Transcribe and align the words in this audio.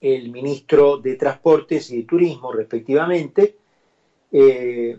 el 0.00 0.30
ministro 0.30 0.98
de 0.98 1.16
Transportes 1.16 1.90
y 1.90 1.98
de 1.98 2.02
Turismo, 2.04 2.52
respectivamente. 2.52 3.56
Eh, 4.30 4.98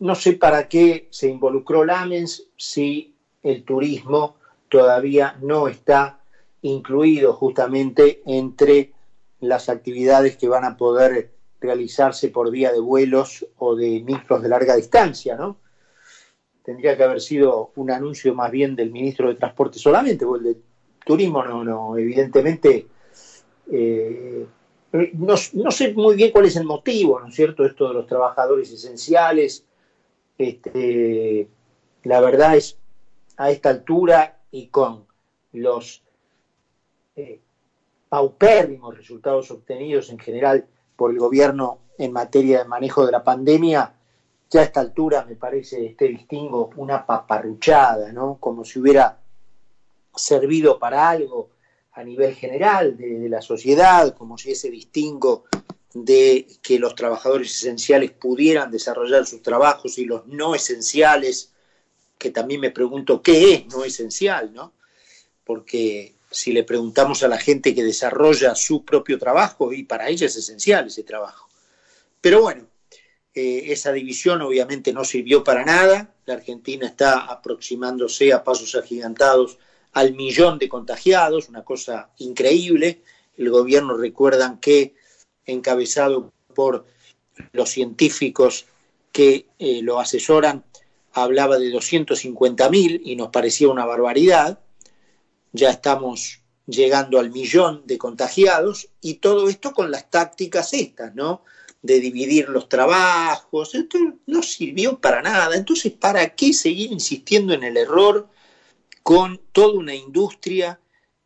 no 0.00 0.14
sé 0.14 0.34
para 0.34 0.68
qué 0.68 1.08
se 1.10 1.28
involucró 1.28 1.84
Lamens 1.84 2.46
si 2.56 3.14
el 3.42 3.64
turismo 3.64 4.36
todavía 4.68 5.36
no 5.40 5.68
está 5.68 6.20
incluido 6.62 7.32
justamente 7.32 8.22
entre 8.26 8.92
las 9.40 9.68
actividades 9.68 10.36
que 10.36 10.48
van 10.48 10.64
a 10.64 10.76
poder 10.76 11.30
realizarse 11.60 12.28
por 12.28 12.50
vía 12.50 12.72
de 12.72 12.80
vuelos 12.80 13.46
o 13.58 13.74
de 13.74 14.00
micros 14.00 14.42
de 14.42 14.48
larga 14.48 14.76
distancia, 14.76 15.36
¿no? 15.36 15.56
Tendría 16.64 16.96
que 16.96 17.02
haber 17.02 17.20
sido 17.20 17.72
un 17.76 17.90
anuncio 17.90 18.34
más 18.34 18.50
bien 18.50 18.76
del 18.76 18.90
ministro 18.90 19.28
de 19.28 19.36
Transporte 19.36 19.78
solamente, 19.78 20.26
porque 20.26 20.48
el 20.48 20.54
de 20.54 20.60
turismo 21.04 21.42
no, 21.42 21.64
no, 21.64 21.96
evidentemente 21.96 22.86
eh, 23.70 24.46
no, 24.92 25.36
sé 25.36 25.92
muy 25.94 26.16
bien 26.16 26.30
cuál 26.30 26.46
es 26.46 26.56
el 26.56 26.64
motivo, 26.64 27.20
¿no 27.20 27.28
es 27.28 27.34
cierto? 27.34 27.64
Esto 27.64 27.88
de 27.88 27.94
los 27.94 28.06
trabajadores 28.06 28.70
esenciales. 28.70 29.64
Este, 30.36 31.48
la 32.04 32.20
verdad 32.20 32.56
es, 32.56 32.78
a 33.36 33.50
esta 33.50 33.70
altura 33.70 34.38
y 34.50 34.68
con 34.68 35.06
los 35.52 36.02
eh, 37.16 37.40
paupérrimos 38.08 38.96
resultados 38.96 39.50
obtenidos 39.50 40.10
en 40.10 40.18
general 40.18 40.66
por 40.96 41.10
el 41.10 41.18
gobierno 41.18 41.80
en 41.98 42.12
materia 42.12 42.60
de 42.60 42.64
manejo 42.64 43.04
de 43.04 43.12
la 43.12 43.24
pandemia, 43.24 43.92
ya 44.50 44.60
a 44.60 44.64
esta 44.64 44.80
altura 44.80 45.24
me 45.24 45.36
parece 45.36 45.84
este 45.84 46.08
distingo 46.08 46.70
una 46.76 47.04
paparruchada, 47.04 48.12
¿no? 48.12 48.38
Como 48.40 48.64
si 48.64 48.78
hubiera 48.78 49.18
servido 50.14 50.78
para 50.78 51.10
algo 51.10 51.50
a 51.98 52.04
nivel 52.04 52.36
general 52.36 52.96
de, 52.96 53.28
la 53.28 53.42
sociedad, 53.42 54.14
como 54.16 54.38
si 54.38 54.52
ese 54.52 54.70
distingo 54.70 55.46
de 55.92 56.46
que 56.62 56.78
los 56.78 56.94
trabajadores 56.94 57.50
esenciales 57.50 58.12
pudieran 58.12 58.70
desarrollar 58.70 59.26
sus 59.26 59.42
trabajos 59.42 59.98
y 59.98 60.04
los 60.04 60.24
no 60.28 60.54
esenciales, 60.54 61.52
que 62.16 62.30
también 62.30 62.60
me 62.60 62.70
pregunto 62.70 63.20
qué 63.20 63.52
es 63.52 63.66
no 63.66 63.84
esencial, 63.84 64.52
¿no? 64.52 64.74
Porque 65.42 66.14
si 66.30 66.52
le 66.52 66.62
preguntamos 66.62 67.24
a 67.24 67.28
la 67.28 67.38
gente 67.38 67.74
que 67.74 67.82
desarrolla 67.82 68.54
su 68.54 68.84
propio 68.84 69.18
trabajo, 69.18 69.72
y 69.72 69.82
para 69.82 70.08
ella 70.08 70.26
es 70.26 70.36
esencial 70.36 70.86
ese 70.86 71.02
trabajo. 71.02 71.48
Pero 72.20 72.42
bueno, 72.42 72.68
eh, 73.34 73.72
esa 73.72 73.90
división 73.90 74.40
obviamente 74.42 74.92
no 74.92 75.04
sirvió 75.04 75.42
para 75.42 75.64
nada. 75.64 76.14
La 76.26 76.34
Argentina 76.34 76.86
está 76.86 77.24
aproximándose 77.24 78.32
a 78.32 78.44
pasos 78.44 78.76
agigantados 78.76 79.58
al 79.92 80.14
millón 80.14 80.58
de 80.58 80.68
contagiados, 80.68 81.48
una 81.48 81.64
cosa 81.64 82.10
increíble. 82.18 83.02
El 83.36 83.50
gobierno 83.50 83.96
recuerdan 83.96 84.58
que, 84.58 84.94
encabezado 85.46 86.32
por 86.54 86.86
los 87.52 87.70
científicos 87.70 88.66
que 89.12 89.46
eh, 89.58 89.80
lo 89.82 90.00
asesoran, 90.00 90.64
hablaba 91.12 91.58
de 91.58 91.72
250.000 91.72 93.00
y 93.04 93.16
nos 93.16 93.28
parecía 93.28 93.68
una 93.68 93.84
barbaridad. 93.84 94.60
Ya 95.52 95.70
estamos 95.70 96.40
llegando 96.66 97.18
al 97.18 97.30
millón 97.30 97.82
de 97.86 97.96
contagiados 97.98 98.88
y 99.00 99.14
todo 99.14 99.48
esto 99.48 99.72
con 99.72 99.90
las 99.90 100.10
tácticas 100.10 100.74
estas, 100.74 101.14
¿no? 101.14 101.42
De 101.80 102.00
dividir 102.00 102.48
los 102.48 102.68
trabajos, 102.68 103.74
esto 103.74 103.98
no 104.26 104.42
sirvió 104.42 104.98
para 104.98 105.22
nada. 105.22 105.56
Entonces, 105.56 105.92
¿para 105.92 106.34
qué 106.34 106.52
seguir 106.52 106.92
insistiendo 106.92 107.54
en 107.54 107.62
el 107.62 107.76
error 107.76 108.28
con 109.08 109.40
toda 109.52 109.72
una 109.72 109.94
industria 109.94 110.78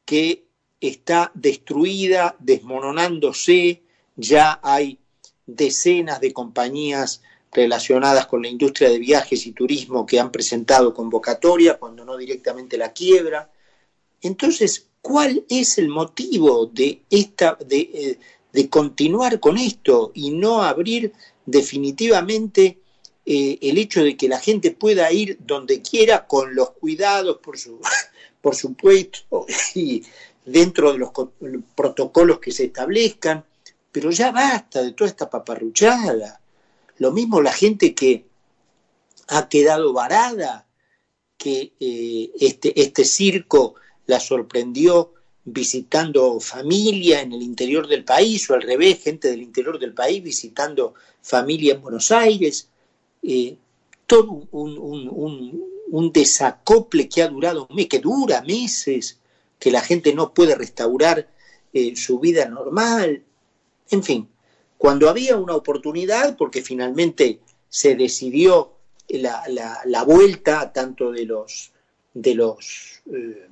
que 0.05 0.47
está 0.81 1.33
destruida, 1.35 2.37
desmoronándose, 2.39 3.83
ya 4.15 4.61
hay 4.63 5.01
decenas 5.47 6.21
de 6.21 6.33
compañías 6.33 7.23
relacionadas 7.51 8.29
con 8.29 8.43
la 8.43 8.47
industria 8.47 8.89
de 8.89 9.01
viajes 9.01 9.47
y 9.47 9.51
turismo 9.51 10.07
que 10.07 10.21
han 10.21 10.31
presentado 10.31 10.95
convocatoria, 10.95 11.77
cuando 11.77 12.05
no 12.05 12.17
directamente 12.17 12.79
la 12.79 12.93
quiebra. 12.93 13.51
Entonces, 14.21 14.87
¿cuál 15.01 15.45
es 15.49 15.77
el 15.77 15.89
motivo 15.89 16.67
de, 16.67 17.03
esta, 17.11 17.59
de, 17.67 18.19
eh, 18.55 18.69
continuar 18.69 19.41
con 19.41 19.59
esto 19.59 20.13
y 20.15 20.31
no 20.31 20.63
abrir 20.63 21.15
definitivamente 21.47 22.79
eh, 23.25 23.59
el 23.63 23.79
hecho 23.79 24.03
de 24.03 24.17
que 24.17 24.29
la 24.29 24.41
gente 24.41 24.73
pueda 24.73 25.13
ir 25.13 25.39
donde 25.41 25.81
quiera 25.81 26.27
con 26.27 26.55
los 26.55 26.71
cuidados, 26.71 27.39
por, 27.39 27.59
su, 27.59 27.81
por 28.41 28.55
supuesto, 28.55 29.47
y 29.75 30.03
dentro 30.45 30.93
de 30.93 30.99
los 30.99 31.11
protocolos 31.75 32.41
que 32.41 32.51
se 32.51 32.65
establezcan, 32.65 33.45
pero 33.93 34.11
ya 34.11 34.33
basta 34.33 34.83
de 34.83 34.93
toda 34.93 35.11
esta 35.11 35.31
paparruchada. 35.31 36.41
Lo 36.99 37.13
mismo 37.13 37.41
la 37.41 37.53
gente 37.53 37.95
que 37.95 38.25
ha 39.29 39.49
quedado 39.49 39.93
varada, 39.93 40.67
que 41.37 41.73
eh, 41.79 42.31
este, 42.41 42.81
este 42.81 43.05
circo 43.05 43.75
la 44.07 44.21
sorprendió 44.21 45.13
visitando 45.45 46.39
familia 46.41 47.21
en 47.21 47.33
el 47.33 47.43
interior 47.43 47.89
del 47.89 48.05
país, 48.05 48.49
o 48.49 48.55
al 48.55 48.63
revés, 48.63 49.03
gente 49.03 49.31
del 49.31 49.43
interior 49.43 49.79
del 49.79 49.93
país 49.93 50.23
visitando 50.23 50.95
familia 51.21 51.75
en 51.75 51.83
Buenos 51.83 52.11
Aires. 52.11 52.69
Eh, 53.23 53.57
todo 54.07 54.49
un, 54.51 56.13
desacople 56.13 57.09
que 57.09 57.23
ha 57.23 57.29
durado, 57.29 57.69
que 57.89 57.99
dura 58.01 58.43
meses, 58.43 59.21
que 59.59 59.71
la 59.71 59.81
gente 59.81 60.15
no 60.15 60.35
puede 60.35 60.55
restaurar 60.55 61.29
eh, 61.73 61.95
su 61.97 62.19
vida 62.19 62.47
normal. 62.49 63.23
En 63.91 64.03
fin, 64.03 64.29
cuando 64.77 65.09
había 65.09 65.37
una 65.37 65.55
oportunidad, 65.55 66.37
porque 66.37 66.63
finalmente 66.63 67.41
se 67.69 67.95
decidió 67.95 68.73
la, 69.09 70.05
vuelta 70.05 70.73
tanto 70.73 71.13
de 71.13 71.25
los, 71.25 71.73
de 72.13 72.35
los 72.35 73.03
eh, 73.07 73.49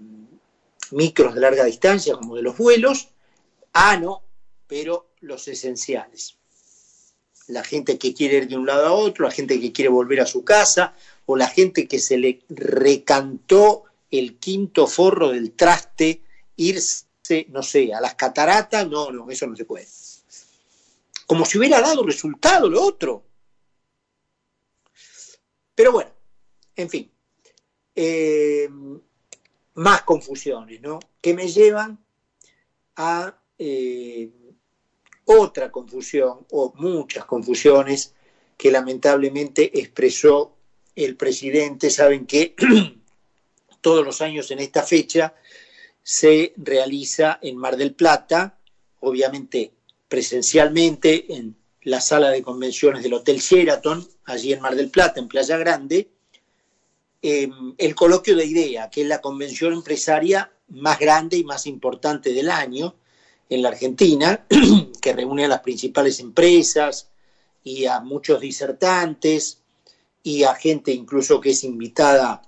micros 0.90 1.34
de 1.34 1.40
larga 1.40 1.64
distancia 1.64 2.14
como 2.14 2.36
de 2.36 2.42
los 2.42 2.56
vuelos, 2.58 3.08
ah, 3.72 3.96
no, 3.96 4.22
pero 4.66 5.06
los 5.20 5.46
esenciales 5.48 6.39
la 7.50 7.64
gente 7.64 7.98
que 7.98 8.14
quiere 8.14 8.38
ir 8.38 8.48
de 8.48 8.56
un 8.56 8.66
lado 8.66 8.86
a 8.86 8.92
otro, 8.92 9.24
la 9.24 9.30
gente 9.30 9.60
que 9.60 9.72
quiere 9.72 9.88
volver 9.88 10.20
a 10.20 10.26
su 10.26 10.44
casa, 10.44 10.94
o 11.26 11.36
la 11.36 11.48
gente 11.48 11.86
que 11.86 11.98
se 11.98 12.18
le 12.18 12.42
recantó 12.48 13.84
el 14.10 14.36
quinto 14.36 14.86
forro 14.86 15.30
del 15.30 15.52
traste, 15.52 16.22
irse, 16.56 17.06
no 17.48 17.62
sé, 17.62 17.92
a 17.94 18.00
las 18.00 18.14
cataratas, 18.14 18.88
no, 18.88 19.10
no, 19.10 19.30
eso 19.30 19.46
no 19.46 19.56
se 19.56 19.64
puede. 19.64 19.86
Como 21.26 21.44
si 21.44 21.58
hubiera 21.58 21.80
dado 21.80 22.02
resultado 22.02 22.68
lo 22.68 22.82
otro. 22.82 23.24
Pero 25.74 25.92
bueno, 25.92 26.10
en 26.76 26.90
fin, 26.90 27.10
eh, 27.94 28.68
más 29.74 30.02
confusiones, 30.02 30.80
¿no? 30.80 30.98
Que 31.20 31.34
me 31.34 31.48
llevan 31.48 31.98
a 32.96 33.38
eh, 33.58 34.30
otra 35.38 35.70
confusión 35.70 36.46
o 36.50 36.72
muchas 36.76 37.24
confusiones 37.24 38.14
que 38.56 38.70
lamentablemente 38.70 39.78
expresó 39.78 40.56
el 40.96 41.16
presidente. 41.16 41.88
Saben 41.90 42.26
que 42.26 42.54
todos 43.80 44.04
los 44.04 44.20
años 44.20 44.50
en 44.50 44.58
esta 44.58 44.82
fecha 44.82 45.34
se 46.02 46.52
realiza 46.56 47.38
en 47.42 47.56
Mar 47.56 47.76
del 47.76 47.94
Plata, 47.94 48.58
obviamente 49.00 49.72
presencialmente 50.08 51.32
en 51.34 51.54
la 51.82 52.00
sala 52.00 52.30
de 52.30 52.42
convenciones 52.42 53.02
del 53.02 53.14
Hotel 53.14 53.38
Sheraton, 53.38 54.06
allí 54.24 54.52
en 54.52 54.60
Mar 54.60 54.74
del 54.74 54.90
Plata, 54.90 55.20
en 55.20 55.28
Playa 55.28 55.56
Grande, 55.56 56.10
em, 57.22 57.74
el 57.78 57.94
coloquio 57.94 58.34
de 58.34 58.46
idea, 58.46 58.90
que 58.90 59.02
es 59.02 59.06
la 59.06 59.20
convención 59.20 59.72
empresaria 59.72 60.50
más 60.68 60.98
grande 60.98 61.36
y 61.36 61.44
más 61.44 61.66
importante 61.66 62.32
del 62.32 62.50
año, 62.50 62.96
en 63.50 63.62
la 63.62 63.68
Argentina, 63.68 64.46
que 65.02 65.12
reúne 65.12 65.44
a 65.44 65.48
las 65.48 65.60
principales 65.60 66.20
empresas 66.20 67.10
y 67.64 67.84
a 67.84 68.00
muchos 68.00 68.40
disertantes 68.40 69.60
y 70.22 70.44
a 70.44 70.54
gente 70.54 70.92
incluso 70.92 71.40
que 71.40 71.50
es 71.50 71.64
invitada 71.64 72.42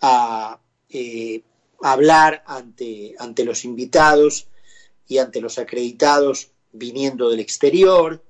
a 0.00 0.60
eh, 0.88 1.42
hablar 1.82 2.44
ante, 2.46 3.14
ante 3.18 3.44
los 3.44 3.64
invitados 3.64 4.46
y 5.08 5.18
ante 5.18 5.40
los 5.40 5.58
acreditados 5.58 6.52
viniendo 6.72 7.28
del 7.28 7.40
exterior. 7.40 8.22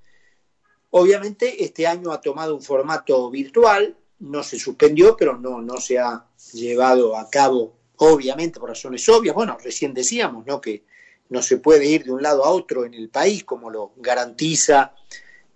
Obviamente 0.90 1.62
este 1.62 1.86
año 1.86 2.10
ha 2.10 2.22
tomado 2.22 2.54
un 2.54 2.62
formato 2.62 3.30
virtual, 3.30 3.96
no 4.20 4.42
se 4.42 4.58
suspendió, 4.58 5.14
pero 5.16 5.36
no, 5.36 5.60
no 5.60 5.78
se 5.78 5.98
ha 5.98 6.26
llevado 6.54 7.16
a 7.16 7.28
cabo, 7.28 7.74
obviamente 7.96 8.58
por 8.58 8.70
razones 8.70 9.06
obvias. 9.10 9.34
Bueno, 9.34 9.58
recién 9.62 9.92
decíamos 9.92 10.46
¿no? 10.46 10.60
que 10.60 10.84
no 11.34 11.42
se 11.42 11.56
puede 11.58 11.84
ir 11.86 12.04
de 12.04 12.12
un 12.12 12.22
lado 12.22 12.44
a 12.44 12.50
otro 12.50 12.84
en 12.84 12.94
el 12.94 13.08
país 13.08 13.42
como 13.42 13.68
lo 13.68 13.92
garantiza 13.96 14.94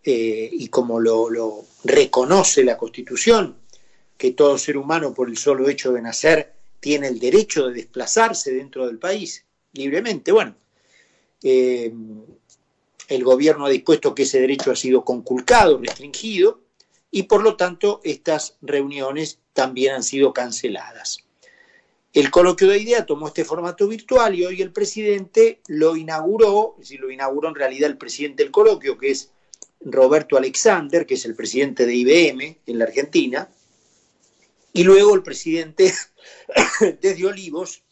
eh, 0.02 0.50
y 0.52 0.66
como 0.66 0.98
lo, 0.98 1.64
reconoce 1.84 2.64
la 2.64 2.76
Constitución, 2.76 3.56
que 4.16 4.32
todo 4.32 4.58
ser 4.58 4.76
humano 4.76 5.14
por 5.14 5.28
el 5.28 5.38
solo 5.38 5.68
hecho 5.68 5.92
de 5.92 6.02
nacer 6.02 6.52
tiene 6.80 7.06
el 7.06 7.20
derecho 7.20 7.68
de 7.68 7.74
desplazarse 7.74 8.52
dentro 8.52 8.88
del 8.88 8.98
país 8.98 9.44
libremente. 9.72 10.32
Bueno, 10.32 10.56
eh, 11.44 11.92
el 13.06 13.22
gobierno 13.22 13.66
ha 13.66 13.70
dispuesto 13.70 14.16
que 14.16 14.24
ese 14.24 14.40
derecho 14.40 14.72
ha 14.72 14.76
sido 14.76 15.04
conculcado, 15.04 15.78
restringido, 15.78 16.60
y 17.12 17.22
por 17.22 17.44
lo 17.44 17.54
tanto 17.54 18.00
estas 18.02 18.56
reuniones 18.62 19.38
también 19.52 19.94
han 19.94 20.02
sido 20.02 20.32
canceladas. 20.32 21.27
El 22.14 22.30
coloquio 22.30 22.68
de 22.68 22.78
idea 22.78 23.04
tomó 23.04 23.28
este 23.28 23.44
formato 23.44 23.86
virtual 23.86 24.34
y 24.34 24.44
hoy 24.44 24.62
el 24.62 24.72
presidente 24.72 25.60
lo 25.66 25.94
inauguró, 25.94 26.76
es 26.80 26.90
lo 26.98 27.10
inauguró 27.10 27.48
en 27.48 27.54
realidad 27.54 27.90
el 27.90 27.98
presidente 27.98 28.42
del 28.42 28.50
coloquio, 28.50 28.96
que 28.96 29.10
es 29.10 29.30
Roberto 29.80 30.36
Alexander, 30.36 31.06
que 31.06 31.14
es 31.14 31.24
el 31.26 31.34
presidente 31.34 31.84
de 31.84 31.94
IBM 31.94 32.58
en 32.66 32.78
la 32.78 32.86
Argentina, 32.86 33.50
y 34.72 34.84
luego 34.84 35.14
el 35.14 35.22
presidente 35.22 35.92
desde 37.00 37.26
Olivos, 37.26 37.82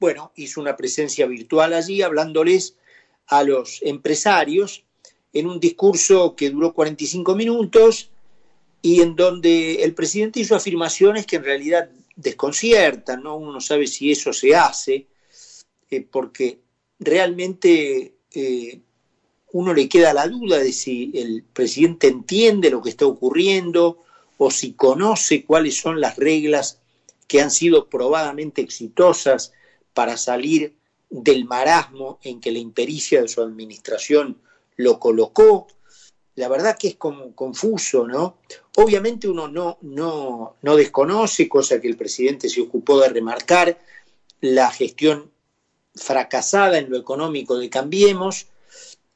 bueno, 0.00 0.32
hizo 0.36 0.60
una 0.60 0.76
presencia 0.76 1.26
virtual 1.26 1.74
allí 1.74 2.02
hablándoles 2.02 2.76
a 3.26 3.42
los 3.42 3.80
empresarios 3.82 4.84
en 5.32 5.46
un 5.46 5.60
discurso 5.60 6.36
que 6.36 6.50
duró 6.50 6.72
45 6.72 7.34
minutos 7.34 8.10
y 8.82 9.00
en 9.00 9.16
donde 9.16 9.82
el 9.82 9.94
presidente 9.94 10.40
hizo 10.40 10.54
afirmaciones 10.54 11.26
que 11.26 11.36
en 11.36 11.44
realidad 11.44 11.90
desconciertan, 12.16 13.22
¿no? 13.22 13.36
Uno 13.36 13.52
no 13.52 13.60
sabe 13.60 13.86
si 13.86 14.10
eso 14.10 14.32
se 14.32 14.54
hace, 14.54 15.06
eh, 15.90 16.00
porque 16.00 16.60
realmente 16.98 18.14
eh, 18.32 18.80
uno 19.52 19.72
le 19.72 19.88
queda 19.88 20.12
la 20.12 20.26
duda 20.26 20.58
de 20.58 20.72
si 20.72 21.12
el 21.14 21.44
presidente 21.44 22.08
entiende 22.08 22.70
lo 22.70 22.82
que 22.82 22.90
está 22.90 23.06
ocurriendo 23.06 23.98
o 24.36 24.50
si 24.50 24.72
conoce 24.72 25.44
cuáles 25.44 25.76
son 25.76 26.00
las 26.00 26.16
reglas 26.16 26.78
que 27.28 27.40
han 27.40 27.50
sido 27.50 27.88
probadamente 27.88 28.60
exitosas 28.60 29.52
para 29.92 30.16
salir 30.16 30.74
del 31.08 31.44
marasmo 31.44 32.18
en 32.22 32.40
que 32.40 32.50
la 32.50 32.58
impericia 32.58 33.22
de 33.22 33.28
su 33.28 33.40
administración 33.40 34.40
lo 34.76 34.98
colocó. 34.98 35.68
La 36.36 36.48
verdad 36.48 36.76
que 36.76 36.88
es 36.88 36.96
como 36.96 37.34
confuso, 37.34 38.06
¿no? 38.06 38.38
Obviamente 38.76 39.28
uno 39.28 39.46
no, 39.48 39.78
no, 39.82 40.56
no 40.62 40.76
desconoce, 40.76 41.48
cosa 41.48 41.80
que 41.80 41.88
el 41.88 41.96
presidente 41.96 42.48
se 42.48 42.60
ocupó 42.60 43.00
de 43.00 43.08
remarcar, 43.08 43.78
la 44.40 44.70
gestión 44.70 45.30
fracasada 45.94 46.78
en 46.78 46.90
lo 46.90 46.98
económico 46.98 47.56
de 47.56 47.70
Cambiemos 47.70 48.48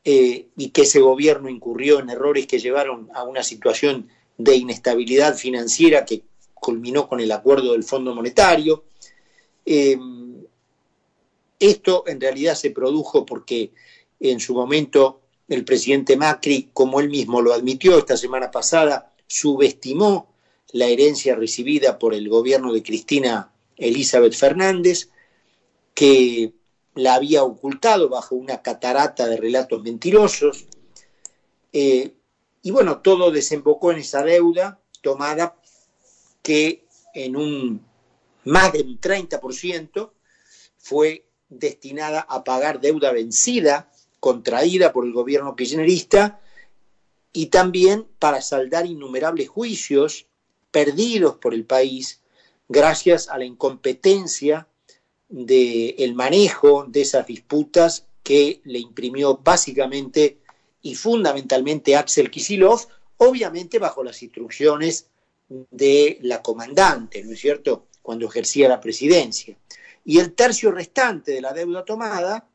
eh, 0.05 0.47
y 0.57 0.71
que 0.71 0.83
ese 0.83 1.01
gobierno 1.01 1.49
incurrió 1.49 1.99
en 1.99 2.09
errores 2.09 2.47
que 2.47 2.61
llevaron 2.61 3.11
a 3.15 3.25
una 3.25 3.43
situación 3.43 4.09
de 4.37 4.57
inestabilidad 4.57 5.37
financiera 5.37 6.05
que 6.05 6.23
culminó 6.55 7.09
con 7.09 7.21
el 7.21 7.33
acuerdo 7.33 7.73
del 7.73 7.85
Fondo 7.85 8.15
Monetario. 8.15 8.85
Eh, 9.67 9.99
esto 11.59 12.05
en 12.07 12.21
realidad 12.21 12.55
se 12.55 12.71
produjo 12.71 13.27
porque 13.27 13.73
en 14.21 14.39
su 14.41 14.55
momento 14.55 15.21
el 15.49 15.65
presidente 15.65 16.17
Macri, 16.17 16.71
como 16.73 17.01
él 17.01 17.09
mismo 17.09 17.41
lo 17.41 17.53
admitió 17.53 17.99
esta 17.99 18.17
semana 18.17 18.51
pasada, 18.51 19.13
subestimó 19.27 20.29
la 20.73 20.87
herencia 20.87 21.35
recibida 21.35 21.99
por 21.99 22.15
el 22.15 22.29
gobierno 22.29 22.73
de 22.73 22.83
Cristina 22.83 23.51
Elizabeth 23.77 24.35
Fernández, 24.35 25.09
que 25.95 26.53
la 26.95 27.15
había 27.15 27.45
ocultado 27.45 28.09
bajo 28.09 28.35
una 28.35 28.61
catarata 28.61 29.27
de 29.27 29.37
relatos 29.37 29.83
mentirosos. 29.83 30.67
Eh, 31.73 32.13
y 32.63 32.71
bueno, 32.71 32.99
todo 32.99 33.31
desembocó 33.31 33.93
en 33.93 33.99
esa 33.99 34.23
deuda 34.23 34.81
tomada 35.01 35.57
que 36.43 36.85
en 37.15 37.37
un 37.37 37.87
más 38.45 38.73
del 38.73 39.01
30% 39.01 40.11
fue 40.77 41.25
destinada 41.49 42.21
a 42.21 42.45
pagar 42.45 42.81
deuda 42.81 43.13
vencida 43.13 43.91
contraída 44.21 44.93
por 44.93 45.05
el 45.05 45.13
gobierno 45.13 45.57
kirchnerista 45.57 46.41
y 47.33 47.47
también 47.47 48.07
para 48.19 48.41
saldar 48.41 48.87
innumerables 48.87 49.49
juicios 49.49 50.27
perdidos 50.71 51.37
por 51.37 51.55
el 51.55 51.65
país 51.65 52.21
gracias 52.69 53.29
a 53.29 53.39
la 53.39 53.45
incompetencia 53.45 54.69
del 55.29 56.15
manejo 56.15 56.85
de 56.89 57.03
esas 57.03 57.27
disputas 57.27 58.07
que 58.23 58.61
le 58.65 58.79
imprimió 58.79 59.39
básicamente 59.39 60.39
y 60.83 60.95
fundamentalmente 60.95 61.97
Axel 61.97 62.31
Kisilov, 62.31 62.87
obviamente 63.19 63.79
bajo 63.79 64.05
las 64.05 64.23
instrucciones 64.23 65.07
de 65.49 66.19
la 66.23 66.43
comandante, 66.43 67.25
¿no 67.25 67.33
es 67.33 67.41
cierto?, 67.41 67.87
cuando 68.03 68.27
ejercía 68.27 68.69
la 68.69 68.81
presidencia. 68.81 69.57
Y 70.05 70.19
el 70.19 70.33
tercio 70.33 70.71
restante 70.71 71.33
de 71.33 71.41
la 71.43 71.53
deuda 71.53 71.85
tomada 71.85 72.49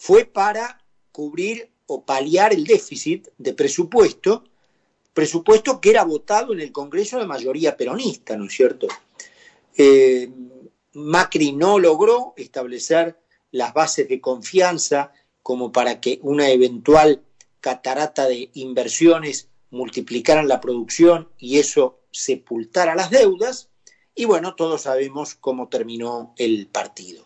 fue 0.00 0.24
para 0.24 0.82
cubrir 1.12 1.70
o 1.86 2.06
paliar 2.06 2.54
el 2.54 2.64
déficit 2.64 3.28
de 3.36 3.52
presupuesto, 3.52 4.44
presupuesto 5.12 5.78
que 5.78 5.90
era 5.90 6.04
votado 6.04 6.54
en 6.54 6.60
el 6.60 6.72
Congreso 6.72 7.18
de 7.18 7.26
mayoría 7.26 7.76
peronista, 7.76 8.34
¿no 8.34 8.46
es 8.46 8.54
cierto? 8.54 8.88
Eh, 9.76 10.30
Macri 10.94 11.52
no 11.52 11.78
logró 11.78 12.32
establecer 12.38 13.18
las 13.50 13.74
bases 13.74 14.08
de 14.08 14.22
confianza 14.22 15.12
como 15.42 15.70
para 15.70 16.00
que 16.00 16.18
una 16.22 16.48
eventual 16.48 17.22
catarata 17.60 18.26
de 18.26 18.48
inversiones 18.54 19.48
multiplicaran 19.68 20.48
la 20.48 20.62
producción 20.62 21.28
y 21.36 21.58
eso 21.58 21.98
sepultara 22.10 22.94
las 22.94 23.10
deudas. 23.10 23.68
Y 24.14 24.24
bueno, 24.24 24.54
todos 24.54 24.80
sabemos 24.80 25.34
cómo 25.34 25.68
terminó 25.68 26.32
el 26.38 26.68
partido. 26.68 27.22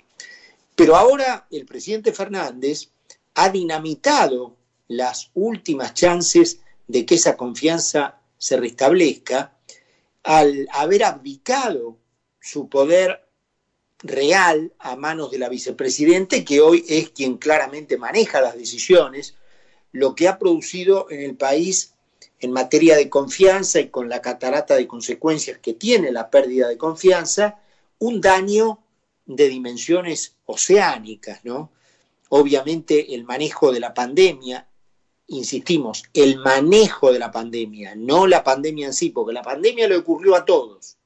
Pero 0.74 0.96
ahora 0.96 1.46
el 1.50 1.66
presidente 1.66 2.12
Fernández 2.12 2.90
ha 3.34 3.48
dinamitado 3.50 4.56
las 4.88 5.30
últimas 5.34 5.94
chances 5.94 6.60
de 6.86 7.06
que 7.06 7.14
esa 7.14 7.36
confianza 7.36 8.20
se 8.38 8.56
restablezca 8.56 9.56
al 10.22 10.68
haber 10.72 11.04
abdicado 11.04 11.96
su 12.40 12.68
poder 12.68 13.24
real 13.98 14.72
a 14.78 14.96
manos 14.96 15.30
de 15.30 15.38
la 15.38 15.48
vicepresidente, 15.48 16.44
que 16.44 16.60
hoy 16.60 16.84
es 16.88 17.10
quien 17.10 17.38
claramente 17.38 17.96
maneja 17.96 18.40
las 18.40 18.56
decisiones, 18.56 19.34
lo 19.92 20.14
que 20.14 20.28
ha 20.28 20.38
producido 20.38 21.10
en 21.10 21.20
el 21.20 21.36
país 21.36 21.94
en 22.40 22.52
materia 22.52 22.96
de 22.96 23.08
confianza 23.08 23.80
y 23.80 23.88
con 23.88 24.08
la 24.08 24.20
catarata 24.20 24.74
de 24.76 24.86
consecuencias 24.86 25.58
que 25.58 25.72
tiene 25.72 26.12
la 26.12 26.28
pérdida 26.30 26.68
de 26.68 26.76
confianza, 26.76 27.60
un 27.98 28.20
daño 28.20 28.83
de 29.26 29.48
dimensiones 29.48 30.36
oceánicas, 30.46 31.44
¿no? 31.44 31.70
Obviamente 32.28 33.14
el 33.14 33.24
manejo 33.24 33.72
de 33.72 33.80
la 33.80 33.94
pandemia, 33.94 34.66
insistimos, 35.28 36.04
el 36.12 36.38
manejo 36.38 37.12
de 37.12 37.18
la 37.18 37.30
pandemia, 37.30 37.94
no 37.94 38.26
la 38.26 38.42
pandemia 38.42 38.86
en 38.86 38.92
sí, 38.92 39.10
porque 39.10 39.32
la 39.32 39.42
pandemia 39.42 39.88
le 39.88 39.96
ocurrió 39.96 40.34
a 40.34 40.44
todos 40.44 40.96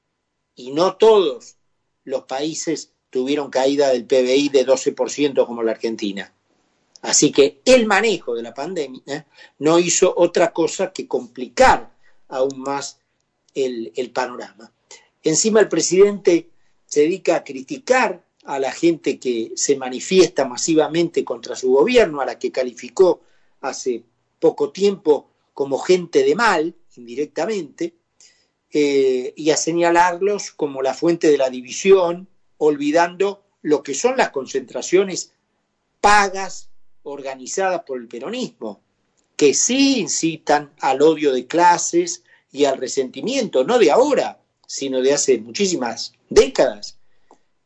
y 0.54 0.72
no 0.72 0.96
todos 0.96 1.56
los 2.04 2.24
países 2.24 2.92
tuvieron 3.10 3.50
caída 3.50 3.88
del 3.90 4.06
PBI 4.06 4.48
de 4.48 4.66
12% 4.66 5.46
como 5.46 5.62
la 5.62 5.72
Argentina. 5.72 6.32
Así 7.02 7.30
que 7.30 7.60
el 7.64 7.86
manejo 7.86 8.34
de 8.34 8.42
la 8.42 8.54
pandemia 8.54 9.26
no 9.58 9.78
hizo 9.78 10.12
otra 10.16 10.52
cosa 10.52 10.92
que 10.92 11.06
complicar 11.06 11.92
aún 12.28 12.58
más 12.60 12.98
el, 13.54 13.92
el 13.94 14.10
panorama. 14.10 14.72
Encima 15.22 15.60
el 15.60 15.68
presidente 15.68 16.48
se 16.88 17.02
dedica 17.02 17.36
a 17.36 17.44
criticar 17.44 18.24
a 18.44 18.58
la 18.58 18.72
gente 18.72 19.18
que 19.20 19.52
se 19.56 19.76
manifiesta 19.76 20.46
masivamente 20.46 21.22
contra 21.22 21.54
su 21.54 21.70
gobierno, 21.70 22.22
a 22.22 22.26
la 22.26 22.38
que 22.38 22.50
calificó 22.50 23.20
hace 23.60 24.04
poco 24.40 24.72
tiempo 24.72 25.28
como 25.52 25.78
gente 25.78 26.24
de 26.24 26.34
mal, 26.34 26.74
indirectamente, 26.96 27.94
eh, 28.72 29.34
y 29.36 29.50
a 29.50 29.56
señalarlos 29.58 30.50
como 30.52 30.80
la 30.80 30.94
fuente 30.94 31.30
de 31.30 31.36
la 31.36 31.50
división, 31.50 32.26
olvidando 32.56 33.44
lo 33.60 33.82
que 33.82 33.92
son 33.92 34.16
las 34.16 34.30
concentraciones 34.30 35.32
pagas 36.00 36.70
organizadas 37.02 37.82
por 37.82 37.98
el 37.98 38.08
peronismo, 38.08 38.80
que 39.36 39.52
sí 39.52 40.00
incitan 40.00 40.72
al 40.80 41.02
odio 41.02 41.34
de 41.34 41.46
clases 41.46 42.22
y 42.50 42.64
al 42.64 42.78
resentimiento, 42.78 43.62
no 43.62 43.78
de 43.78 43.90
ahora, 43.90 44.37
sino 44.68 45.00
de 45.00 45.14
hace 45.14 45.38
muchísimas 45.38 46.12
décadas. 46.28 46.98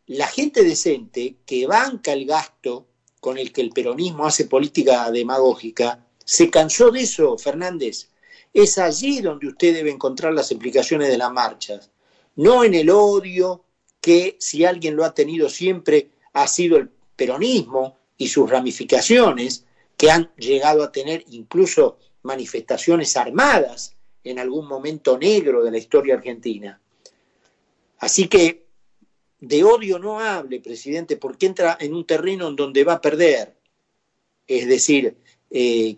La 0.06 0.28
gente 0.28 0.62
decente 0.62 1.36
que 1.44 1.66
banca 1.66 2.12
el 2.12 2.26
gasto 2.26 2.86
con 3.20 3.38
el 3.38 3.52
que 3.52 3.60
el 3.60 3.70
peronismo 3.70 4.24
hace 4.24 4.44
política 4.46 5.10
demagógica, 5.10 6.06
se 6.24 6.48
cansó 6.48 6.90
de 6.90 7.02
eso, 7.02 7.36
Fernández. 7.38 8.08
Es 8.54 8.78
allí 8.78 9.20
donde 9.20 9.48
usted 9.48 9.74
debe 9.74 9.90
encontrar 9.90 10.32
las 10.32 10.52
implicaciones 10.52 11.08
de 11.08 11.18
las 11.18 11.32
marchas, 11.32 11.90
no 12.36 12.64
en 12.64 12.74
el 12.74 12.90
odio 12.90 13.64
que 14.00 14.36
si 14.38 14.64
alguien 14.64 14.96
lo 14.96 15.04
ha 15.04 15.14
tenido 15.14 15.48
siempre 15.48 16.10
ha 16.32 16.46
sido 16.46 16.76
el 16.76 16.88
peronismo 17.16 17.96
y 18.16 18.28
sus 18.28 18.48
ramificaciones, 18.48 19.64
que 19.96 20.10
han 20.10 20.32
llegado 20.36 20.82
a 20.84 20.92
tener 20.92 21.24
incluso 21.30 21.98
manifestaciones 22.22 23.16
armadas 23.16 23.96
en 24.24 24.38
algún 24.38 24.66
momento 24.66 25.18
negro 25.18 25.62
de 25.64 25.70
la 25.70 25.78
historia 25.78 26.14
argentina. 26.14 26.81
Así 28.02 28.26
que 28.26 28.66
de 29.38 29.62
odio 29.62 30.00
no 30.00 30.18
hable, 30.18 30.58
presidente, 30.58 31.16
porque 31.16 31.46
entra 31.46 31.78
en 31.80 31.94
un 31.94 32.04
terreno 32.04 32.48
en 32.48 32.56
donde 32.56 32.82
va 32.82 32.94
a 32.94 33.00
perder. 33.00 33.56
Es 34.44 34.66
decir, 34.66 35.16
eh, 35.48 35.96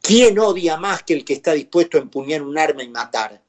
¿quién 0.00 0.36
odia 0.40 0.76
más 0.78 1.04
que 1.04 1.14
el 1.14 1.24
que 1.24 1.34
está 1.34 1.52
dispuesto 1.52 1.96
a 1.96 2.00
empuñar 2.00 2.42
un 2.42 2.58
arma 2.58 2.82
y 2.82 2.88
matar? 2.88 3.40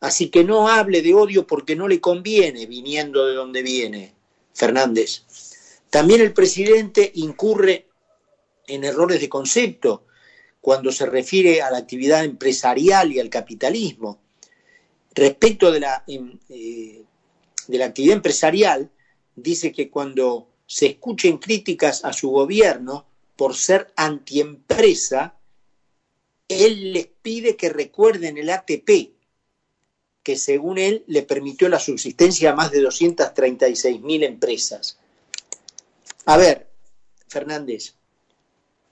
Así 0.00 0.28
que 0.28 0.42
no 0.42 0.66
hable 0.66 1.02
de 1.02 1.14
odio 1.14 1.46
porque 1.46 1.76
no 1.76 1.86
le 1.86 2.00
conviene 2.00 2.66
viniendo 2.66 3.26
de 3.26 3.34
donde 3.34 3.62
viene, 3.62 4.12
Fernández. 4.52 5.22
También 5.90 6.20
el 6.20 6.32
presidente 6.32 7.12
incurre 7.14 7.86
en 8.66 8.82
errores 8.82 9.20
de 9.20 9.28
concepto 9.28 10.04
cuando 10.60 10.90
se 10.90 11.06
refiere 11.06 11.62
a 11.62 11.70
la 11.70 11.78
actividad 11.78 12.24
empresarial 12.24 13.12
y 13.12 13.20
al 13.20 13.30
capitalismo. 13.30 14.23
Respecto 15.14 15.70
de 15.70 15.80
la, 15.80 16.04
em, 16.06 16.38
eh, 16.48 17.04
de 17.68 17.78
la 17.78 17.86
actividad 17.86 18.16
empresarial, 18.16 18.90
dice 19.36 19.72
que 19.72 19.88
cuando 19.88 20.48
se 20.66 20.86
escuchen 20.86 21.38
críticas 21.38 22.04
a 22.04 22.12
su 22.12 22.30
gobierno 22.30 23.06
por 23.36 23.54
ser 23.54 23.92
antiempresa, 23.96 25.38
él 26.48 26.92
les 26.92 27.06
pide 27.06 27.56
que 27.56 27.68
recuerden 27.68 28.38
el 28.38 28.50
ATP, 28.50 29.14
que 30.22 30.36
según 30.36 30.78
él 30.78 31.04
le 31.06 31.22
permitió 31.22 31.68
la 31.68 31.78
subsistencia 31.78 32.50
a 32.50 32.56
más 32.56 32.70
de 32.70 32.80
236 32.80 34.00
mil 34.00 34.24
empresas. 34.24 34.98
A 36.24 36.36
ver, 36.36 36.70
Fernández, 37.28 37.94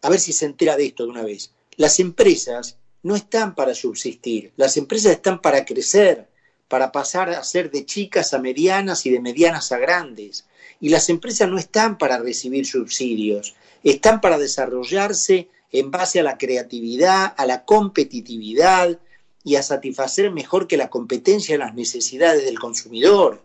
a 0.03 0.11
ver 0.11 0.21
si 0.21 0.33
se 0.33 0.47
entera 0.47 0.77
de 0.77 0.87
esto 0.87 1.05
de 1.05 1.11
una 1.11 1.23
vez. 1.23 1.53
Las 1.77 2.01
empresas 2.01 2.77
no 3.03 3.17
están 3.17 3.55
para 3.55 3.75
subsistir, 3.75 4.53
las 4.57 4.77
empresas 4.77 5.13
están 5.13 5.41
para 5.41 5.65
crecer, 5.65 6.29
para 6.69 6.91
pasar 6.91 7.31
a 7.31 7.45
ser 7.45 7.71
de 7.71 7.85
chicas 7.85 8.33
a 8.33 8.39
medianas 8.39 9.05
y 9.05 9.11
de 9.11 9.21
medianas 9.21 9.73
a 9.73 9.79
grandes. 9.79 10.47
Y 10.81 10.89
las 10.89 11.11
empresas 11.11 11.49
no 11.49 11.59
están 11.59 11.99
para 11.99 12.19
recibir 12.19 12.67
subsidios, 12.67 13.55
están 13.85 14.21
para 14.21 14.39
desarrollarse 14.39 15.49
en 15.71 15.91
base 15.91 16.21
a 16.21 16.23
la 16.23 16.39
creatividad, 16.39 17.35
a 17.37 17.47
la 17.47 17.65
competitividad 17.65 18.99
y 19.45 19.57
a 19.57 19.63
satisfacer 19.63 20.31
mejor 20.31 20.67
que 20.67 20.77
la 20.77 20.89
competencia 20.89 21.59
las 21.59 21.75
necesidades 21.75 22.45
del 22.45 22.59
consumidor. 22.59 23.43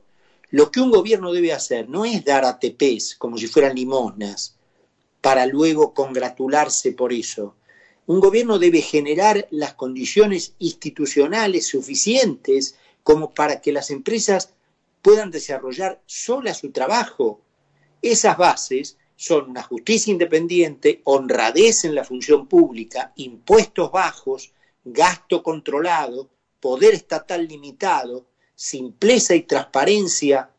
Lo 0.50 0.72
que 0.72 0.80
un 0.80 0.92
gobierno 0.92 1.34
debe 1.34 1.52
hacer 1.52 1.90
no 1.90 2.06
es 2.06 2.24
dar 2.24 2.46
ATPs 2.46 3.16
como 3.18 3.38
si 3.38 3.48
fueran 3.48 3.76
limosnas 3.76 4.56
para 5.22 5.46
luego 5.46 5.94
congratularse 5.94 6.94
por 6.94 7.12
eso. 7.12 7.56
Un 8.08 8.22
gobierno 8.22 8.58
debe 8.58 8.82
generar 8.82 9.50
las 9.52 9.74
condiciones 9.74 10.54
institucionales 10.60 11.68
suficientes 11.68 12.76
como 13.04 13.34
para 13.34 13.60
que 13.60 13.74
las 13.74 13.92
empresas 13.92 14.54
puedan 15.02 15.30
desarrollar 15.30 16.02
solas 16.06 16.60
su 16.60 16.72
trabajo. 16.72 17.42
Esas 18.02 18.38
bases 18.38 18.98
son 19.18 19.50
una 19.50 19.62
justicia 19.62 20.12
independiente, 20.12 21.02
honradez 21.04 21.84
en 21.84 21.96
la 21.96 22.06
función 22.06 22.48
pública, 22.48 23.12
impuestos 23.18 23.92
bajos, 23.92 24.54
gasto 24.86 25.44
controlado, 25.44 26.30
poder 26.62 26.94
estatal 26.94 27.46
limitado, 27.46 28.26
simpleza 28.56 29.36
y 29.36 29.42
transparencia 29.42 30.50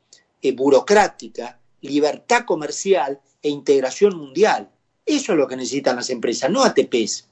eh, 0.42 0.52
burocrática, 0.52 1.58
libertad 1.80 2.44
comercial 2.44 3.22
e 3.40 3.48
integración 3.48 4.18
mundial. 4.18 4.70
Eso 5.06 5.32
es 5.32 5.38
lo 5.38 5.48
que 5.48 5.56
necesitan 5.56 5.96
las 5.96 6.10
empresas, 6.10 6.50
no 6.50 6.62
ATPs. 6.62 7.27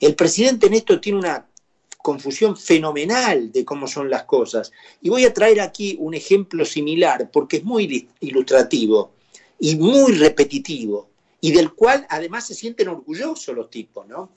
El 0.00 0.14
presidente 0.14 0.66
en 0.66 0.74
esto 0.74 1.00
tiene 1.00 1.18
una 1.18 1.48
confusión 1.98 2.56
fenomenal 2.56 3.52
de 3.52 3.64
cómo 3.64 3.86
son 3.86 4.08
las 4.08 4.24
cosas. 4.24 4.72
Y 5.02 5.10
voy 5.10 5.24
a 5.24 5.34
traer 5.34 5.60
aquí 5.60 5.96
un 5.98 6.14
ejemplo 6.14 6.64
similar 6.64 7.30
porque 7.30 7.58
es 7.58 7.64
muy 7.64 8.08
ilustrativo 8.20 9.12
y 9.58 9.76
muy 9.76 10.12
repetitivo 10.12 11.10
y 11.40 11.52
del 11.52 11.72
cual 11.72 12.06
además 12.08 12.46
se 12.46 12.54
sienten 12.54 12.88
orgullosos 12.88 13.54
los 13.54 13.70
tipos, 13.70 14.06
¿no? 14.08 14.30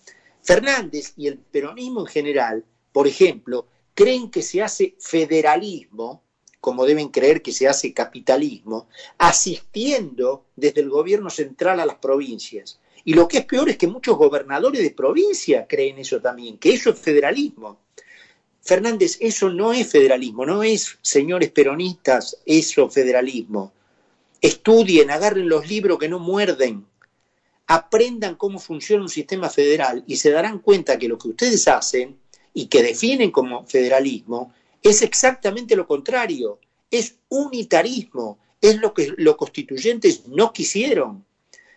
Fernández 0.44 1.14
y 1.18 1.28
el 1.28 1.38
peronismo 1.38 2.02
en 2.02 2.08
general, 2.08 2.66
por 2.92 3.08
ejemplo, 3.08 3.68
creen 3.94 4.30
que 4.30 4.42
se 4.42 4.62
hace 4.62 4.96
federalismo, 5.00 6.24
como 6.60 6.86
deben 6.86 7.10
creer 7.10 7.42
que 7.42 7.52
se 7.52 7.68
hace 7.68 7.94
capitalismo, 7.94 8.88
asistiendo 9.18 10.46
desde 10.56 10.82
el 10.82 10.90
gobierno 10.90 11.30
central 11.30 11.80
a 11.80 11.86
las 11.86 11.98
provincias. 11.98 12.80
Y 13.04 13.14
lo 13.14 13.28
que 13.28 13.40
es 13.40 13.46
peor 13.46 13.70
es 13.70 13.78
que 13.78 13.88
muchos 13.88 14.18
gobernadores 14.18 14.82
de 14.82 14.92
provincia 14.92 15.66
creen 15.68 15.98
eso 15.98 16.22
también, 16.22 16.58
que 16.58 16.74
eso 16.74 16.92
es 16.92 17.00
federalismo. 17.00 17.80
Fernández, 18.62 19.18
eso 19.20 19.50
no 19.50 19.74
es 19.74 19.90
federalismo, 19.90 20.46
no 20.46 20.62
es, 20.62 21.00
señores 21.02 21.50
peronistas, 21.50 22.38
eso 22.46 22.90
federalismo. 22.90 23.74
Estudien, 24.40 25.10
agarren 25.10 25.50
los 25.50 25.68
libros 25.68 25.98
que 25.98 26.10
no 26.10 26.20
muerden, 26.20 26.86
aprendan 27.68 28.36
cómo 28.36 28.60
funciona 28.60 29.04
un 29.04 29.10
sistema 29.10 29.50
federal 29.50 30.04
y 30.06 30.18
se 30.18 30.30
darán 30.30 30.60
cuenta 30.60 31.00
que 31.00 31.08
lo 31.08 31.18
que 31.18 31.30
ustedes 31.30 31.68
hacen 31.68 32.18
y 32.54 32.68
que 32.68 32.84
definen 32.84 33.32
como 33.32 33.66
federalismo 33.66 34.54
es 34.84 35.02
exactamente 35.02 35.76
lo 35.76 35.88
contrario, 35.88 36.60
es 36.90 37.16
unitarismo, 37.30 38.40
es 38.60 38.78
lo 38.78 38.94
que 38.94 39.14
los 39.18 39.36
constituyentes 39.38 40.28
no 40.28 40.52
quisieron. 40.54 41.26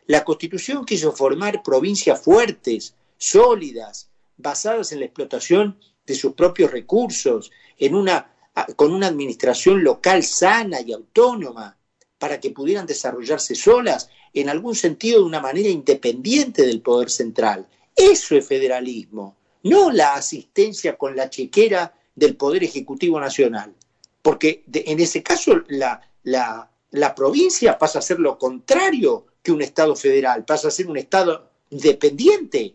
La 0.06 0.22
constitución 0.22 0.84
quiso 0.84 1.12
formar 1.12 1.62
provincias 1.62 2.20
fuertes, 2.20 2.94
sólidas, 3.16 4.10
basadas 4.36 4.92
en 4.92 5.00
la 5.00 5.06
explotación 5.06 5.78
de 6.06 6.14
sus 6.14 6.34
propios 6.34 6.70
recursos, 6.70 7.50
en 7.78 7.94
una, 7.94 8.34
con 8.76 8.92
una 8.92 9.06
administración 9.06 9.82
local 9.82 10.22
sana 10.22 10.80
y 10.82 10.92
autónoma, 10.92 11.78
para 12.18 12.38
que 12.38 12.50
pudieran 12.50 12.86
desarrollarse 12.86 13.54
solas, 13.54 14.10
en 14.34 14.50
algún 14.50 14.74
sentido 14.74 15.20
de 15.20 15.26
una 15.26 15.40
manera 15.40 15.68
independiente 15.68 16.66
del 16.66 16.82
poder 16.82 17.10
central. 17.10 17.66
Eso 17.96 18.36
es 18.36 18.46
federalismo, 18.46 19.36
no 19.62 19.90
la 19.90 20.14
asistencia 20.14 20.98
con 20.98 21.16
la 21.16 21.30
chequera 21.30 21.94
del 22.14 22.36
Poder 22.36 22.62
Ejecutivo 22.64 23.18
Nacional, 23.18 23.74
porque 24.20 24.64
en 24.66 25.00
ese 25.00 25.22
caso 25.22 25.62
la, 25.68 26.00
la, 26.24 26.70
la 26.90 27.14
provincia 27.14 27.78
pasa 27.78 28.00
a 28.00 28.02
ser 28.02 28.20
lo 28.20 28.38
contrario 28.38 29.26
que 29.44 29.52
un 29.52 29.60
Estado 29.60 29.94
federal, 29.94 30.46
pasa 30.46 30.68
a 30.68 30.70
ser 30.70 30.88
un 30.88 30.96
Estado 30.96 31.50
independiente. 31.68 32.74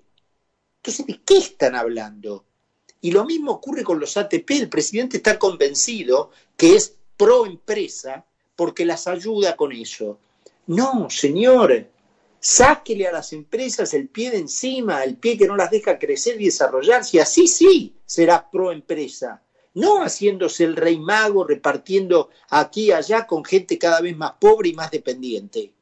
Entonces, 0.78 1.08
¿de 1.08 1.20
qué 1.26 1.40
están 1.40 1.76
hablando? 1.76 2.46
Y 3.02 3.10
lo 3.12 3.26
mismo 3.26 3.54
ocurre 3.54 3.84
con 3.84 4.00
los 4.00 4.16
ATP. 4.16 4.52
El 4.52 4.70
presidente 4.70 5.18
está 5.18 5.40
convencido 5.40 6.30
que 6.56 6.76
es 6.76 6.96
pro 7.18 7.48
empresa 7.48 8.24
porque 8.56 8.86
las 8.86 9.08
ayuda 9.08 9.56
con 9.56 9.72
eso. 9.72 10.20
No, 10.68 11.10
señor, 11.10 11.88
sáquele 12.40 13.08
a 13.08 13.14
las 13.14 13.34
empresas 13.34 13.96
el 13.96 14.08
pie 14.08 14.30
de 14.30 14.38
encima, 14.38 15.04
el 15.04 15.18
pie 15.18 15.40
que 15.40 15.48
no 15.48 15.58
las 15.58 15.72
deja 15.72 15.98
crecer 15.98 16.40
y 16.40 16.46
desarrollarse, 16.46 17.20
así 17.20 17.48
sí 17.48 17.96
será 18.06 18.48
pro 18.52 18.72
empresa. 18.72 19.42
No 19.74 20.04
haciéndose 20.04 20.66
el 20.66 20.76
rey 20.76 21.00
mago, 21.00 21.46
repartiendo 21.46 22.30
aquí 22.50 22.86
y 22.86 22.92
allá 22.92 23.26
con 23.26 23.44
gente 23.44 23.80
cada 23.80 24.02
vez 24.02 24.16
más 24.16 24.34
pobre 24.34 24.70
y 24.70 24.74
más 24.74 24.92
dependiente. 24.92 25.74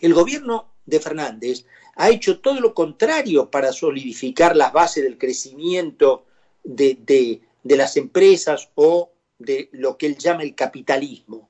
El 0.00 0.14
gobierno 0.14 0.72
de 0.86 1.00
Fernández 1.00 1.64
ha 1.96 2.10
hecho 2.10 2.40
todo 2.40 2.60
lo 2.60 2.74
contrario 2.74 3.50
para 3.50 3.72
solidificar 3.72 4.56
las 4.56 4.72
bases 4.72 5.02
del 5.02 5.18
crecimiento 5.18 6.24
de, 6.62 7.40
las 7.64 7.96
empresas 7.96 8.70
o 8.74 9.10
de 9.38 9.68
lo 9.72 9.96
que 9.96 10.06
él 10.06 10.16
llama 10.16 10.44
el 10.44 10.54
capitalismo. 10.54 11.48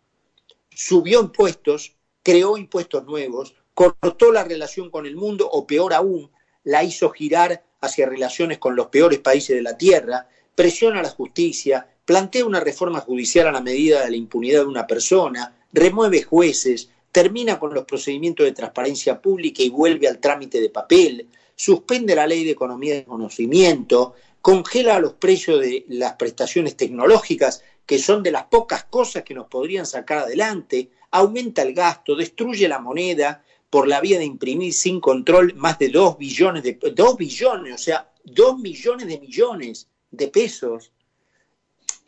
Subió 0.70 1.20
impuestos, 1.20 1.94
creó 2.22 2.56
impuestos 2.56 3.04
nuevos, 3.04 3.54
cortó 3.74 4.32
la 4.32 4.44
relación 4.44 4.90
con 4.90 5.06
el 5.06 5.16
mundo 5.16 5.48
o 5.50 5.66
peor 5.66 5.92
aún, 5.92 6.30
la 6.64 6.82
hizo 6.82 7.10
girar 7.10 7.64
hacia 7.80 8.08
relaciones 8.08 8.58
con 8.58 8.74
los 8.74 8.88
peores 8.88 9.18
países 9.18 9.54
de 9.54 9.62
la 9.62 9.76
Tierra, 9.76 10.28
presiona 10.54 11.00
a 11.00 11.02
la 11.02 11.10
justicia, 11.10 11.88
plantea 12.04 12.44
una 12.44 12.60
reforma 12.60 13.00
judicial 13.00 13.46
a 13.46 13.52
la 13.52 13.60
medida 13.60 14.02
de 14.02 14.10
la 14.10 14.16
impunidad 14.16 14.62
de 14.62 14.66
una 14.66 14.86
persona, 14.86 15.54
remueve 15.72 16.22
jueces, 16.22 16.90
termina 17.12 17.58
con 17.58 17.74
los 17.74 17.84
procedimientos 17.84 18.46
de 18.46 18.52
transparencia 18.52 19.20
pública 19.20 19.62
y 19.62 19.70
vuelve 19.70 20.08
al 20.08 20.18
trámite 20.18 20.60
de 20.60 20.70
papel, 20.70 21.28
suspende 21.54 22.14
la 22.14 22.26
ley 22.26 22.44
de 22.44 22.52
economía 22.52 22.94
de 22.94 23.04
conocimiento, 23.04 24.14
congela 24.40 25.00
los 25.00 25.14
precios 25.14 25.60
de 25.60 25.84
las 25.88 26.14
prestaciones 26.14 26.76
tecnológicas, 26.76 27.62
que 27.84 27.98
son 27.98 28.22
de 28.22 28.30
las 28.30 28.44
pocas 28.44 28.84
cosas 28.84 29.22
que 29.22 29.34
nos 29.34 29.48
podrían 29.48 29.86
sacar 29.86 30.18
adelante, 30.18 30.90
aumenta 31.10 31.62
el 31.62 31.74
gasto, 31.74 32.14
destruye 32.14 32.68
la 32.68 32.78
moneda, 32.78 33.42
por 33.70 33.86
la 33.86 34.00
vía 34.00 34.18
de 34.18 34.24
imprimir 34.24 34.72
sin 34.72 35.00
control 35.00 35.54
más 35.54 35.78
de 35.78 35.88
2 35.88 36.18
billones 36.18 36.62
de 36.62 36.78
2 36.94 37.16
billones, 37.16 37.74
o 37.74 37.78
sea, 37.78 38.10
2 38.24 38.58
millones 38.58 39.06
de 39.06 39.18
millones 39.18 39.88
de 40.10 40.28
pesos, 40.28 40.92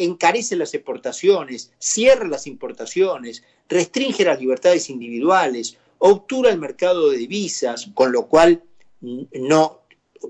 encarece 0.05 0.57
las 0.57 0.73
exportaciones, 0.73 1.73
cierra 1.79 2.27
las 2.27 2.47
importaciones, 2.47 3.43
restringe 3.69 4.25
las 4.25 4.41
libertades 4.41 4.89
individuales, 4.89 5.77
obtura 5.99 6.51
el 6.51 6.59
mercado 6.59 7.11
de 7.11 7.19
divisas, 7.19 7.91
con 7.93 8.11
lo 8.11 8.27
cual 8.27 8.65
no 9.01 9.83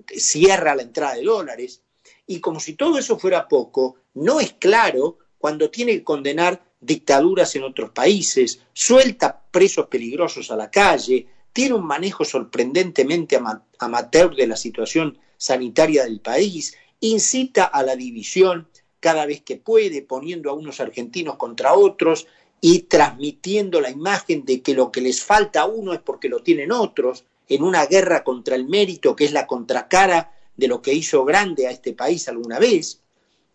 cierra 0.09 0.75
la 0.75 0.83
entrada 0.83 1.15
de 1.15 1.23
dólares. 1.23 1.83
Y 2.27 2.41
como 2.41 2.59
si 2.59 2.75
todo 2.75 2.99
eso 2.99 3.17
fuera 3.19 3.47
poco, 3.47 3.97
no 4.15 4.41
es 4.41 4.55
claro 4.55 5.19
cuando 5.39 5.71
tiene 5.71 5.93
que 5.93 6.05
condenar 6.05 6.63
dictaduras 6.81 7.55
en 7.55 7.63
otros 7.63 7.91
países, 7.91 8.61
suelta 8.73 9.41
presos 9.51 9.87
peligrosos 9.87 10.51
a 10.51 10.57
la 10.57 10.71
calle, 10.71 11.27
tiene 11.53 11.75
un 11.75 11.87
manejo 11.87 12.25
sorprendentemente 12.25 13.39
amateur 13.79 14.35
de 14.35 14.47
la 14.49 14.57
situación 14.57 15.19
sanitaria 15.37 16.05
del 16.05 16.21
país, 16.21 16.77
incita 17.01 17.65
a 17.65 17.83
la 17.83 17.97
división 17.97 18.69
cada 19.01 19.27
vez 19.27 19.43
que 19.43 19.57
puede, 19.57 20.03
poniendo 20.03 20.51
a 20.51 20.55
unos 20.55 20.81
argentinos 20.81 21.37
contra 21.37 21.75
otros 21.75 22.27
y 22.61 22.81
transmitiendo 22.83 23.81
la 23.81 23.91
imagen 23.91 24.45
de 24.45 24.61
que 24.61 24.75
lo 24.75 24.93
que 24.93 25.01
les 25.01 25.23
falta 25.23 25.63
a 25.63 25.67
uno 25.67 25.93
es 25.95 26.01
porque 26.01 26.29
lo 26.29 26.43
tienen 26.43 26.71
otros, 26.71 27.25
en 27.49 27.63
una 27.63 27.87
guerra 27.87 28.23
contra 28.23 28.55
el 28.55 28.69
mérito 28.69 29.17
que 29.17 29.25
es 29.25 29.33
la 29.33 29.47
contracara 29.47 30.33
de 30.57 30.69
lo 30.69 30.81
que 30.81 30.95
hizo 30.95 31.25
grande 31.25 31.67
a 31.67 31.71
este 31.71 31.95
país 31.95 32.29
alguna 32.29 32.59
vez. 32.59 33.01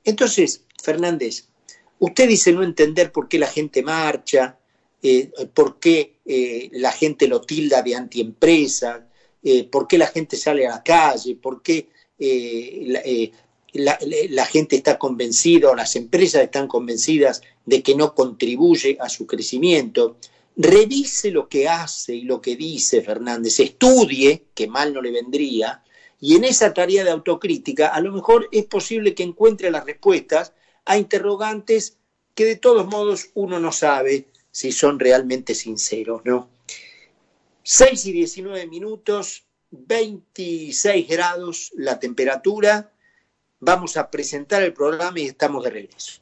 Entonces, 0.03 0.65
Fernández, 0.81 1.47
usted 1.99 2.27
dice 2.27 2.51
no 2.51 2.63
entender 2.63 3.11
por 3.11 3.27
qué 3.27 3.39
la 3.39 3.47
gente 3.47 3.83
marcha, 3.83 4.57
eh, 5.01 5.31
por 5.53 5.79
qué 5.79 6.17
eh, 6.25 6.69
la 6.73 6.91
gente 6.91 7.27
lo 7.27 7.41
tilda 7.41 7.81
de 7.83 7.95
antiempresa, 7.95 9.07
eh, 9.43 9.63
por 9.65 9.87
qué 9.87 9.97
la 9.97 10.07
gente 10.07 10.35
sale 10.35 10.65
a 10.65 10.71
la 10.71 10.83
calle, 10.83 11.35
por 11.35 11.61
qué 11.61 11.89
la, 13.75 14.45
gente 14.45 14.77
está 14.77 14.97
convencida 14.97 15.69
o 15.69 15.75
las 15.75 15.95
empresas 15.95 16.43
están 16.43 16.67
convencidas 16.67 17.41
de 17.65 17.83
que 17.83 17.95
no 17.95 18.13
contribuye 18.15 18.97
a 18.99 19.09
su 19.09 19.25
crecimiento. 19.27 20.17
Revise 20.55 21.31
lo 21.31 21.49
que 21.49 21.67
hace 21.67 22.15
y 22.15 22.21
lo 22.21 22.41
que 22.41 22.55
dice 22.55 23.01
Fernández, 23.01 23.59
estudie, 23.59 24.45
que 24.53 24.67
mal 24.67 24.93
no 24.93 25.01
le 25.01 25.11
vendría, 25.11 25.83
y 26.21 26.35
en 26.35 26.45
esa 26.45 26.73
tarea 26.73 27.03
de 27.03 27.11
autocrítica 27.11 27.87
a 27.87 27.99
lo 27.99 28.13
mejor 28.13 28.47
es 28.51 28.65
posible 28.65 29.13
que 29.13 29.23
encuentre 29.23 29.69
las 29.69 29.85
respuestas 29.85 30.53
a 30.85 30.97
interrogantes 30.97 31.97
que 32.33 32.45
de 32.45 32.55
todos 32.55 32.87
modos 32.87 33.29
uno 33.33 33.59
no 33.59 33.71
sabe 33.71 34.27
si 34.51 34.71
son 34.71 34.99
realmente 34.99 35.53
sinceros, 35.53 36.21
¿no? 36.23 36.49
6 37.63 38.05
y 38.05 38.11
19 38.13 38.67
minutos, 38.67 39.43
26 39.71 41.07
grados 41.07 41.71
la 41.75 41.99
temperatura. 41.99 42.91
Vamos 43.65 43.97
a 43.97 44.11
presentar 44.11 44.61
el 44.61 44.73
programa 44.73 45.19
y 45.19 45.25
estamos 45.25 45.63
de 45.63 45.71
regreso. 45.71 46.21